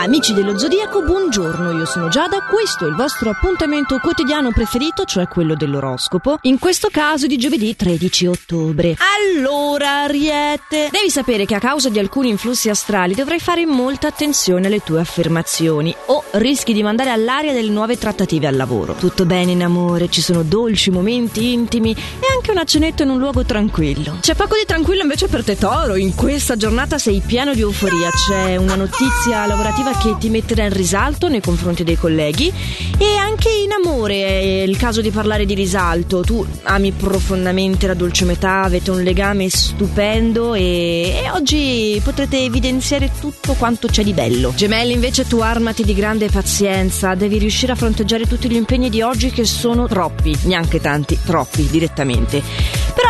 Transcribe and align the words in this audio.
Amici 0.00 0.32
dello 0.32 0.56
Zodiaco, 0.56 1.02
buongiorno, 1.02 1.72
io 1.76 1.84
sono 1.84 2.06
Giada, 2.06 2.42
questo 2.42 2.86
è 2.86 2.88
il 2.88 2.94
vostro 2.94 3.30
appuntamento 3.30 3.98
quotidiano 3.98 4.52
preferito, 4.52 5.04
cioè 5.04 5.26
quello 5.26 5.56
dell'oroscopo, 5.56 6.38
in 6.42 6.60
questo 6.60 6.88
caso 6.88 7.26
di 7.26 7.36
giovedì 7.36 7.74
13 7.74 8.26
ottobre. 8.28 8.96
Allora, 9.18 10.02
Ariete, 10.02 10.88
devi 10.92 11.10
sapere 11.10 11.46
che 11.46 11.56
a 11.56 11.58
causa 11.58 11.88
di 11.88 11.98
alcuni 11.98 12.28
influssi 12.28 12.68
astrali 12.68 13.14
dovrai 13.14 13.40
fare 13.40 13.66
molta 13.66 14.06
attenzione 14.06 14.68
alle 14.68 14.84
tue 14.84 15.00
affermazioni 15.00 15.92
o 16.06 16.22
rischi 16.34 16.72
di 16.72 16.84
mandare 16.84 17.10
all'aria 17.10 17.52
delle 17.52 17.70
nuove 17.70 17.98
trattative 17.98 18.46
al 18.46 18.54
lavoro. 18.54 18.94
Tutto 18.94 19.26
bene 19.26 19.50
in 19.50 19.64
amore, 19.64 20.08
ci 20.10 20.22
sono 20.22 20.44
dolci 20.44 20.92
momenti 20.92 21.52
intimi 21.52 21.90
e 21.90 22.32
anche 22.32 22.52
una 22.52 22.64
cenetta 22.64 23.02
in 23.02 23.10
un 23.10 23.18
luogo 23.18 23.44
tranquillo. 23.44 24.18
C'è 24.20 24.36
poco 24.36 24.54
di 24.54 24.64
tranquillo 24.64 25.02
invece 25.02 25.26
per 25.26 25.42
te 25.42 25.56
Toro, 25.58 25.96
in 25.96 26.14
questa 26.14 26.54
giornata 26.54 26.98
sei 26.98 27.20
pieno 27.26 27.52
di 27.52 27.62
euforia, 27.62 28.10
c'è 28.10 28.54
una 28.54 28.76
notizia 28.76 29.44
lavorativa 29.44 29.86
che 29.96 30.16
ti 30.18 30.28
metterà 30.28 30.64
in 30.64 30.72
risalto 30.72 31.28
nei 31.28 31.40
confronti 31.40 31.84
dei 31.84 31.96
colleghi 31.96 32.52
e 32.98 33.16
anche 33.16 33.48
in 33.48 33.72
amore 33.72 34.14
è 34.14 34.62
il 34.62 34.76
caso 34.76 35.00
di 35.00 35.10
parlare 35.10 35.46
di 35.46 35.54
risalto. 35.54 36.20
Tu 36.20 36.44
ami 36.64 36.92
profondamente 36.92 37.86
la 37.86 37.94
dolce 37.94 38.24
metà, 38.24 38.62
avete 38.62 38.90
un 38.90 39.02
legame 39.02 39.48
stupendo 39.48 40.54
e, 40.54 41.20
e 41.22 41.30
oggi 41.30 42.00
potrete 42.02 42.38
evidenziare 42.38 43.10
tutto 43.20 43.54
quanto 43.54 43.88
c'è 43.88 44.02
di 44.02 44.12
bello. 44.12 44.52
Gemelli 44.54 44.92
invece 44.92 45.26
tu 45.26 45.38
armati 45.38 45.84
di 45.84 45.94
grande 45.94 46.28
pazienza, 46.28 47.14
devi 47.14 47.38
riuscire 47.38 47.72
a 47.72 47.76
fronteggiare 47.76 48.26
tutti 48.26 48.48
gli 48.48 48.56
impegni 48.56 48.90
di 48.90 49.02
oggi 49.02 49.30
che 49.30 49.44
sono 49.44 49.86
troppi, 49.86 50.36
neanche 50.42 50.80
tanti, 50.80 51.18
troppi 51.24 51.68
direttamente. 51.70 52.42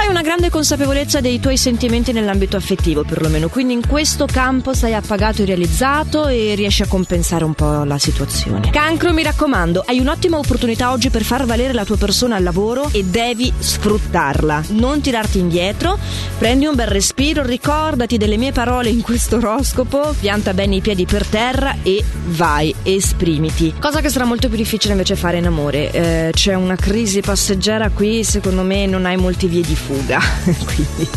Hai 0.09 0.15
una 0.15 0.23
grande 0.23 0.49
consapevolezza 0.49 1.21
dei 1.21 1.39
tuoi 1.39 1.59
sentimenti 1.59 2.13
nell'ambito 2.13 2.57
affettivo 2.57 3.05
perlomeno, 3.05 3.51
quindi 3.51 3.75
in 3.75 3.87
questo 3.87 4.25
campo 4.25 4.73
sei 4.73 4.95
appagato 4.95 5.43
e 5.43 5.45
realizzato 5.45 6.29
e 6.29 6.55
riesci 6.55 6.81
a 6.81 6.87
compensare 6.87 7.45
un 7.45 7.53
po' 7.53 7.85
la 7.85 7.99
situazione. 7.99 8.71
Cancro, 8.71 9.13
mi 9.13 9.23
raccomando, 9.23 9.85
hai 9.87 10.01
un'ottima 10.01 10.39
opportunità 10.39 10.93
oggi 10.93 11.11
per 11.11 11.25
far 11.25 11.45
valere 11.45 11.75
la 11.75 11.85
tua 11.85 11.99
persona 11.99 12.37
al 12.37 12.43
lavoro 12.43 12.89
e 12.91 13.05
devi 13.05 13.53
sfruttarla. 13.59 14.65
Non 14.69 15.03
tirarti 15.03 15.41
indietro, 15.41 15.99
prendi 16.39 16.65
un 16.65 16.75
bel 16.75 16.87
respiro, 16.87 17.43
ricordati 17.43 18.17
delle 18.17 18.39
mie 18.39 18.53
parole 18.53 18.89
in 18.89 19.03
questo 19.03 19.37
oroscopo, 19.37 20.15
pianta 20.19 20.55
bene 20.55 20.77
i 20.77 20.81
piedi 20.81 21.05
per 21.05 21.27
terra 21.27 21.77
e 21.83 22.03
vai, 22.29 22.75
esprimiti. 22.83 23.75
Cosa 23.79 24.01
che 24.01 24.09
sarà 24.09 24.25
molto 24.25 24.49
più 24.49 24.57
difficile 24.57 24.93
invece 24.93 25.17
fare 25.17 25.37
in 25.37 25.45
amore. 25.45 25.91
Eh, 25.91 26.31
c'è 26.33 26.55
una 26.55 26.77
crisi 26.77 27.21
passeggera 27.21 27.91
qui, 27.91 28.25
secondo 28.25 28.63
me 28.63 28.87
non 28.87 29.05
hai 29.05 29.19
molti 29.19 29.49
vie 29.49 29.61
di 29.61 29.77
fuga. 29.77 29.97
Quindi, 30.65 31.09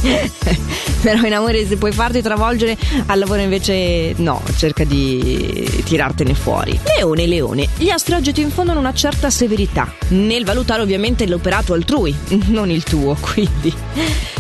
però 1.02 1.26
in 1.26 1.34
amore 1.34 1.66
se 1.66 1.78
puoi 1.78 1.92
farti 1.92 2.22
travolgere, 2.22 2.78
al 3.08 3.20
lavoro 3.20 3.42
invece 3.42 4.14
no, 4.18 4.42
cerca 4.58 4.84
di 4.84 5.82
tirartene 5.84 6.34
fuori. 6.34 6.80
Leone, 6.98 7.28
leone, 7.28 7.68
gli 7.78 7.90
astri 7.90 8.16
oggi 8.16 8.34
ti 8.34 8.42
infondono 8.42 8.80
una 8.80 8.94
certa 8.94 9.30
severità 9.30 9.92
nel 10.10 10.46
valutare 10.46 10.82
ovviamente 10.82 11.28
l'operato 11.28 11.74
altrui, 11.74 12.16
non 12.48 12.70
il 12.70 12.84
tuo, 12.84 13.16
quindi 13.20 13.74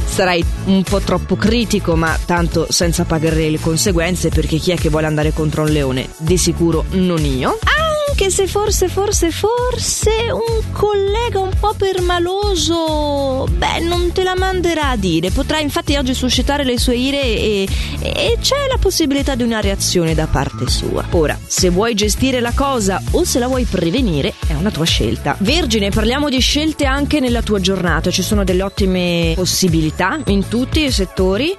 sarai 0.06 0.44
un 0.66 0.84
po' 0.84 1.00
troppo 1.00 1.36
critico, 1.36 1.96
ma 1.96 2.18
tanto 2.26 2.68
senza 2.70 3.06
pagare 3.06 3.50
le 3.50 3.60
conseguenze 3.60 4.30
perché 4.30 4.58
chi 4.58 4.72
è 4.72 4.76
che 4.76 4.90
vuole 4.90 5.08
andare 5.08 5.32
contro 5.34 5.64
un 5.64 5.70
leone? 5.70 6.10
Di 6.18 6.38
sicuro 6.38 6.86
non 6.92 7.24
io. 7.24 7.58
Ah! 7.64 7.81
Anche 8.22 8.30
se 8.30 8.46
forse, 8.46 8.88
forse, 8.88 9.32
forse 9.32 10.12
un 10.32 10.72
collega 10.72 11.40
un 11.40 11.50
po' 11.60 11.74
permaloso, 11.74 13.48
beh, 13.50 13.80
non 13.80 14.12
te 14.12 14.22
la 14.22 14.36
manderà 14.38 14.90
a 14.90 14.96
dire. 14.96 15.32
Potrà 15.32 15.58
infatti 15.58 15.96
oggi 15.96 16.14
suscitare 16.14 16.64
le 16.64 16.78
sue 16.78 16.98
ire 16.98 17.20
e, 17.20 17.68
e 18.00 18.38
c'è 18.40 18.68
la 18.70 18.78
possibilità 18.80 19.34
di 19.34 19.42
una 19.42 19.60
reazione 19.60 20.14
da 20.14 20.28
parte 20.28 20.70
sua. 20.70 21.04
Ora, 21.12 21.36
se 21.44 21.70
vuoi 21.70 21.96
gestire 21.96 22.42
la 22.42 22.52
cosa 22.54 23.02
o 23.12 23.24
se 23.24 23.40
la 23.40 23.48
vuoi 23.48 23.64
prevenire, 23.64 24.36
è 24.46 24.54
una 24.54 24.70
tua 24.70 24.86
scelta. 24.86 25.36
Vergine, 25.40 25.90
parliamo 25.90 26.30
di 26.30 26.40
scelte 26.40 26.86
anche 26.86 27.20
nella 27.20 27.42
tua 27.42 27.60
giornata. 27.60 28.12
Ci 28.12 28.22
sono 28.22 28.44
delle 28.44 28.62
ottime 28.62 29.34
possibilità 29.36 30.20
in 30.28 30.48
tutti 30.48 30.84
i 30.84 30.92
settori. 30.92 31.58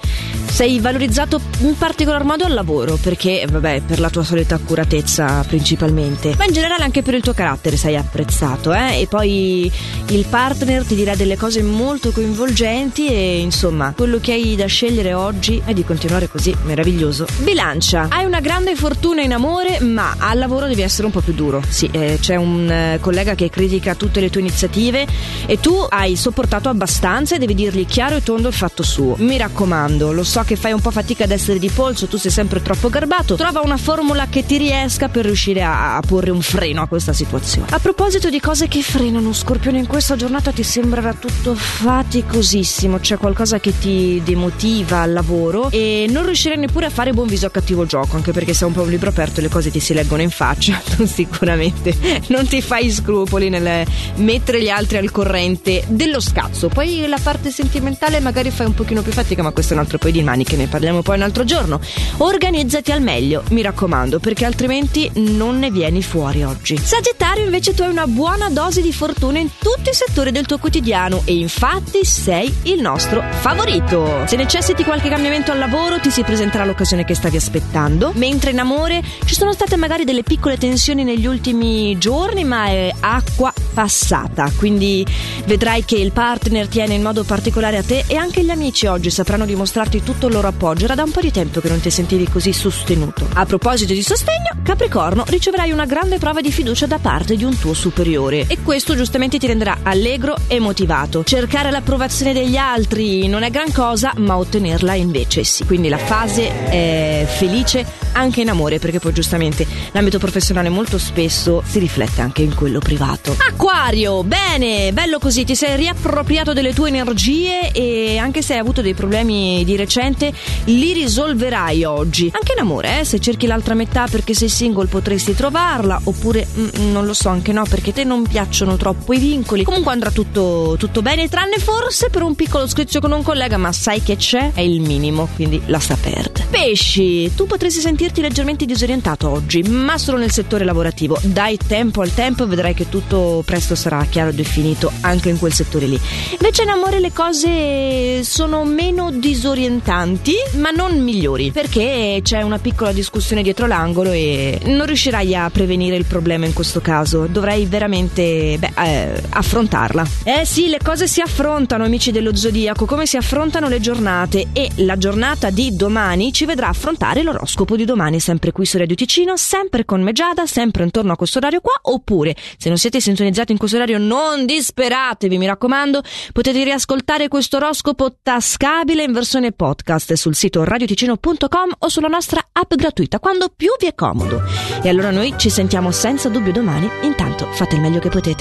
Sei 0.53 0.81
valorizzato 0.81 1.41
in 1.61 1.79
particolar 1.79 2.25
modo 2.25 2.45
al 2.45 2.53
lavoro 2.53 2.99
perché, 3.01 3.47
vabbè, 3.51 3.81
per 3.87 3.99
la 3.99 4.11
tua 4.11 4.23
solita 4.23 4.57
accuratezza 4.57 5.43
principalmente. 5.49 6.35
Ma 6.37 6.45
in 6.45 6.53
generale 6.53 6.85
anche 6.85 7.01
per 7.01 7.15
il 7.15 7.23
tuo 7.23 7.33
carattere 7.33 7.79
sei 7.79 7.97
apprezzato, 7.97 8.71
eh? 8.71 9.01
E 9.01 9.07
poi 9.07 9.73
il 10.09 10.27
partner 10.29 10.85
ti 10.85 10.95
dirà 10.95 11.15
delle 11.15 11.39
cose 11.39 11.63
molto 11.63 12.11
coinvolgenti 12.11 13.07
e 13.07 13.39
insomma, 13.39 13.95
quello 13.97 14.19
che 14.21 14.33
hai 14.33 14.55
da 14.55 14.67
scegliere 14.67 15.15
oggi 15.15 15.61
è 15.65 15.73
di 15.73 15.85
continuare 15.85 16.29
così, 16.29 16.55
meraviglioso. 16.65 17.27
Bilancia, 17.39 18.09
hai 18.11 18.27
una 18.27 18.41
grande 18.41 18.77
fortuna 18.77 19.23
in 19.23 19.33
amore, 19.33 19.81
ma 19.81 20.17
al 20.19 20.37
lavoro 20.37 20.67
devi 20.67 20.83
essere 20.83 21.07
un 21.07 21.13
po' 21.13 21.21
più 21.21 21.33
duro. 21.33 21.63
Sì, 21.67 21.89
eh, 21.91 22.19
c'è 22.21 22.37
un 22.37 22.71
eh, 22.71 22.99
collega 23.01 23.35
che 23.35 23.49
critica 23.49 23.95
tutte 23.95 24.21
le 24.21 24.29
tue 24.29 24.43
iniziative 24.43 25.07
e 25.47 25.59
tu 25.61 25.75
hai 25.89 26.15
sopportato 26.15 26.69
abbastanza 26.69 27.37
e 27.37 27.39
devi 27.39 27.55
dirgli 27.55 27.87
chiaro 27.87 28.17
e 28.17 28.23
tondo 28.23 28.49
il 28.49 28.55
fatto 28.55 28.83
suo. 28.83 29.15
Mi 29.17 29.39
raccomando, 29.39 30.13
lo 30.13 30.23
so 30.23 30.41
che 30.45 30.57
fai 30.57 30.73
un 30.73 30.81
po' 30.81 30.91
fatica 30.91 31.25
ad 31.25 31.31
essere 31.31 31.59
di 31.59 31.71
polso, 31.71 32.07
tu 32.07 32.17
sei 32.17 32.31
sempre 32.31 32.63
troppo 32.63 32.89
garbato, 32.89 33.35
trova 33.35 33.61
una 33.61 33.77
formula 33.77 34.27
che 34.29 34.45
ti 34.45 34.57
riesca 34.57 35.09
per 35.09 35.25
riuscire 35.25 35.63
a, 35.63 35.97
a 35.97 36.01
porre 36.01 36.31
un 36.31 36.43
freno 36.43 36.83
a 36.83 36.87
questa 36.87 37.13
situazione. 37.13 37.69
A 37.71 37.79
proposito 37.79 38.31
di 38.31 38.41
cose 38.41 38.69
che 38.69 38.83
frenano, 38.83 39.33
Scorpione, 39.33 39.79
in 39.79 39.87
questa 39.87 40.17
giornata 40.17 40.53
ti 40.53 40.63
sembrerà 40.63 41.15
tutto 41.15 41.55
faticosissimo, 41.55 42.99
c'è 42.99 43.17
qualcosa 43.17 43.61
che 43.61 43.79
ti 43.79 44.21
demotiva 44.25 45.01
al 45.01 45.13
lavoro 45.13 45.71
e 45.71 46.07
non 46.09 46.25
riuscirai 46.25 46.59
neppure 46.59 46.87
a 46.87 46.91
fare 46.91 47.13
buon 47.13 47.29
viso 47.29 47.47
a 47.47 47.51
cattivo 47.51 47.87
gioco, 47.87 48.17
anche 48.17 48.33
perché 48.33 48.55
sei 48.55 48.69
un 48.69 48.75
po' 48.75 48.83
un 48.83 48.91
libro 48.91 49.11
aperto 49.11 49.41
e 49.41 49.43
le 49.43 49.49
cose 49.49 49.71
ti 49.71 49.81
si 49.81 49.95
leggono 49.95 50.23
in 50.23 50.31
faccia, 50.31 50.81
tu 50.97 51.07
sicuramente 51.07 51.97
non 52.29 52.47
ti 52.47 52.61
fai 52.63 52.91
scrupoli 52.91 53.49
nel 53.49 53.87
mettere 54.17 54.63
gli 54.63 54.69
altri 54.69 54.99
al 54.99 55.11
corrente 55.11 55.85
dello 55.89 56.21
scazzo. 56.21 56.69
Poi 56.69 57.07
la 57.07 57.19
parte 57.23 57.51
sentimentale 57.51 58.21
magari 58.21 58.51
fai 58.51 58.67
un 58.67 58.75
pochino 58.75 59.03
più 59.03 59.13
fatica, 59.13 59.43
ma 59.43 59.51
questo 59.51 59.73
è 59.73 59.77
un 59.77 59.83
altro 59.83 59.99
paio 59.99 60.13
di 60.13 60.23
che 60.41 60.57
ne 60.57 60.67
parliamo 60.67 61.03
poi 61.03 61.17
un 61.17 61.23
altro 61.23 61.45
giorno. 61.45 61.81
Organizzati 62.19 62.93
al 62.93 63.03
meglio, 63.03 63.43
mi 63.51 63.63
raccomando, 63.63 64.19
perché 64.19 64.45
altrimenti 64.45 65.11
non 65.15 65.59
ne 65.59 65.71
vieni 65.71 66.03
fuori 66.03 66.43
oggi. 66.43 66.79
Sagittario, 66.79 67.45
invece, 67.45 67.75
tu 67.75 67.83
hai 67.83 67.91
una 67.91 68.07
buona 68.07 68.49
dose 68.49 68.81
di 68.81 68.93
fortuna 68.93 69.39
in 69.39 69.51
tutti 69.59 69.91
i 69.91 69.95
settori 69.95 70.33
del 70.33 70.47
tuo 70.47 70.59
quotidiano 70.59 71.23
e 71.25 71.35
infatti 71.35 72.05
sei 72.05 72.53
il 72.63 72.81
nostro 72.81 73.23
favorito. 73.41 74.23
Se 74.27 74.37
necessiti 74.37 74.85
qualche 74.85 75.09
cambiamento 75.09 75.53
al 75.53 75.59
lavoro, 75.59 76.01
ti 76.01 76.11
si 76.11 76.23
presenterà 76.23 76.65
l'occasione 76.65 77.05
che 77.05 77.15
stavi 77.15 77.37
aspettando, 77.37 78.13
mentre 78.15 78.51
in 78.51 78.59
amore 78.59 79.03
ci 79.25 79.35
sono 79.35 79.53
state 79.53 79.77
magari 79.77 80.05
delle 80.05 80.23
piccole 80.23 80.57
tensioni 80.57 81.05
negli 81.05 81.27
ultimi 81.27 81.99
giorni, 81.99 82.45
ma 82.45 82.67
è 82.67 82.93
acqua 83.01 83.53
passata, 83.75 84.51
quindi 84.57 85.05
vedrai 85.47 85.85
che 85.85 85.97
il 85.97 86.13
partner 86.13 86.69
tiene 86.69 86.95
in 86.95 87.03
modo 87.03 87.25
particolare 87.25 87.79
a 87.79 87.83
te 87.83 88.05
e 88.07 88.17
anche 88.17 88.45
gli 88.45 88.51
amici 88.51 88.87
oggi 88.87 89.11
sapranno 89.11 89.45
dimostrarti 89.45 90.03
tutto 90.03 90.22
il 90.27 90.35
loro 90.35 90.49
appoggio. 90.49 90.85
Era 90.85 90.95
da 90.95 91.03
un 91.03 91.11
po' 91.11 91.21
di 91.21 91.31
tempo 91.31 91.61
che 91.61 91.69
non 91.69 91.81
ti 91.81 91.91
sentivi 91.91 92.29
così 92.29 92.53
sostenuto. 92.53 93.29
A 93.35 93.47
proposito 93.47 93.93
di 93.93 94.03
sostegno, 94.03 94.51
Capricorno, 94.63 95.25
riceverai 95.27 95.73
una 95.73 95.87
grande 95.87 96.19
prova 96.19 96.41
di 96.41 96.53
fiducia 96.53 96.87
da 96.87 96.99
parte 96.99 97.37
di 97.37 97.45
un 97.45 97.59
tuo 97.59 97.75
superiore 97.75 98.47
e 98.47 98.59
questo 98.63 98.95
giustamente 98.95 99.39
ti 99.39 99.47
renderà 99.47 99.79
allegro 99.83 100.37
e 100.47 100.59
motivato. 100.61 101.25
Cercare 101.25 101.71
l'approvazione 101.71 102.33
degli 102.33 102.57
altri 102.57 103.27
non 103.29 103.43
è 103.43 103.51
gran 103.51 103.73
cosa, 103.73 104.13
ma 104.17 104.37
ottenerla 104.37 104.95
invece 104.95 105.45
sì. 105.45 105.65
Quindi 105.65 105.89
la 105.89 105.99
fase 105.99 106.69
è 106.69 107.27
felice 107.29 108.02
anche 108.13 108.41
in 108.41 108.49
amore, 108.51 108.79
perché 108.79 108.99
poi 108.99 109.13
giustamente 109.13 109.67
l'ambito 109.93 110.19
professionale 110.19 110.69
molto 110.69 110.99
spesso 110.99 111.63
si 111.67 111.79
riflette 111.79 112.21
anche 112.21 112.43
in 112.43 112.55
quello 112.55 112.79
privato. 112.79 113.35
Acquario, 113.49 114.23
bene, 114.25 114.93
bello 114.93 115.19
così, 115.19 115.45
ti 115.45 115.55
sei 115.55 115.77
riappropriato 115.77 116.53
delle 116.53 116.73
tue 116.73 116.89
energie 116.89 117.71
e 117.73 118.19
anche 118.19 118.43
se 118.43 118.55
hai 118.55 118.59
avuto 118.59 118.83
dei 118.83 118.95
problemi 118.95 119.65
di 119.65 119.77
recente, 119.77 120.33
li 120.65 120.93
risolverai 120.93 121.85
oggi. 121.85 122.31
Anche 122.33 122.53
in 122.53 122.59
amore, 122.59 123.01
eh? 123.01 123.05
se 123.05 123.19
cerchi 123.19 123.47
l'altra 123.47 123.75
metà 123.75 124.07
perché 124.11 124.35
sei 124.35 124.49
single 124.49 124.87
potresti 124.87 125.35
trovarla, 125.35 126.01
oppure 126.05 126.47
mm, 126.47 126.93
non 126.93 127.07
lo 127.07 127.15
so, 127.15 127.29
anche 127.29 127.53
no, 127.53 127.65
perché 127.69 127.93
te 127.93 128.05
non 128.05 128.23
piacciono 128.23 128.77
troppo 128.77 129.13
i 129.13 129.19
vincoli. 129.19 129.65
Comunque 129.65 129.93
andrà 129.93 130.11
tutto, 130.11 130.77
tutto 130.79 131.03
bene, 131.03 131.29
tranne 131.29 131.59
forse 131.59 132.11
per 132.11 132.23
un 132.23 132.35
piccolo 132.35 132.67
scriccio 132.67 133.01
con 133.01 133.13
un 133.13 133.23
collega, 133.23 133.57
ma 133.57 133.73
sai 133.73 134.03
che 134.03 134.17
c'è? 134.17 134.53
È 134.55 134.61
il 134.61 134.81
minimo, 134.81 135.29
quindi 135.35 135.61
lascia 135.67 135.97
perdere. 135.97 136.47
Pesci, 136.51 137.33
tu 137.35 137.47
potresti 137.47 137.81
sentirti 138.03 138.21
leggermente 138.21 138.65
disorientato 138.65 139.29
oggi, 139.29 139.63
ma 139.63 139.97
solo 139.97 140.19
nel 140.19 140.33
settore 140.33 140.65
lavorativo. 140.65 141.21
Dai 141.23 141.57
tempo 141.57 142.01
al 142.01 142.13
tempo 142.13 142.43
e 142.43 142.47
vedrai 142.47 142.75
che 142.75 142.89
tutto 142.89 143.45
presto 143.47 143.77
sarà 143.77 144.05
chiaro 144.11 144.31
e 144.31 144.35
definito 144.35 144.91
anche 145.03 145.29
in 145.29 145.39
quel 145.39 145.53
settore 145.53 145.87
lì. 145.87 146.01
Invece 146.33 146.65
in 146.65 146.71
amore 146.71 146.99
le 146.99 147.13
cose 147.13 148.25
sono 148.25 148.65
meno 148.65 149.13
disorientanti, 149.13 150.35
ma 150.55 150.71
non 150.71 151.01
migliori, 151.01 151.53
perché 151.53 152.19
c'è 152.25 152.43
una 152.43 152.59
piccola 152.59 152.91
discussione 152.91 153.41
dietro 153.41 153.67
l'angolo 153.67 154.11
e 154.11 154.59
non 154.65 154.87
riuscirai 154.87 155.37
a 155.37 155.49
prevenire 155.51 155.95
il 155.95 156.05
problema 156.05 156.45
in 156.45 156.55
questo 156.55 156.81
caso. 156.81 157.27
Dovrai 157.27 157.67
veramente 157.67 158.59
beh, 158.59 158.73
eh, 158.85 159.23
affrontarla. 159.29 160.05
Eh 160.25 160.45
sì, 160.45 160.67
le 160.67 160.79
cose 160.83 161.07
si 161.07 161.21
affrontano, 161.21 161.85
amici 161.85 162.11
dello 162.11 162.35
zodiaco, 162.35 162.85
come 162.85 163.07
si 163.07 163.17
affrontano 163.17 163.69
le 163.69 163.79
giornate 163.79 164.49
e 164.53 164.71
la 164.77 164.99
giornata 164.99 165.51
di 165.51 165.77
domani 165.77 166.33
ci 166.33 166.47
vedrà 166.47 166.67
affrontare 166.67 167.23
l'oroscopo 167.23 167.77
di 167.77 167.85
domani 167.85 167.91
domani, 167.93 168.21
sempre 168.21 168.53
qui 168.53 168.65
su 168.65 168.79
Radio 168.79 168.97
Ticino, 168.97 169.37
sempre 169.37 169.85
con 169.85 170.03
Meggiada, 170.03 170.47
sempre 170.47 170.83
intorno 170.83 171.13
a 171.13 171.17
questo 171.17 171.39
orario 171.39 171.61
qua, 171.61 171.75
oppure 171.83 172.35
se 172.57 172.69
non 172.69 172.79
siete 172.79 173.01
sintonizzati 173.01 173.53
in 173.53 173.59
questo 173.59 173.77
orario 173.77 173.99
non 173.99 174.47
disperatevi, 174.47 175.37
mi 175.37 175.47
raccomando, 175.47 176.03
potete 176.33 176.65
riascoltare 176.65 177.29
questo 177.29 177.59
oroscopo 177.59 178.17
tascabile 178.23 179.03
in 179.03 179.13
versione 179.13 179.53
podcast 179.53 180.15
sul 180.15 180.35
sito 180.35 180.65
radioticino.com 180.65 181.73
o 181.79 181.89
sulla 181.89 182.09
nostra 182.09 182.49
app 182.51 182.75
gratuita, 182.75 183.21
quando 183.21 183.53
più 183.55 183.73
vi 183.79 183.87
è 183.87 183.95
comodo. 183.95 184.41
E 184.83 184.89
allora 184.89 185.11
noi 185.11 185.35
ci 185.37 185.51
sentiamo 185.51 185.91
senza 185.91 186.31
dubbio 186.31 186.53
domani, 186.53 186.89
intanto 187.03 187.47
fate 187.53 187.75
il 187.75 187.83
meglio 187.83 187.99
che 187.99 188.09
potete. 188.09 188.41